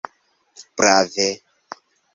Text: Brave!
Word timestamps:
Brave! 0.77 1.27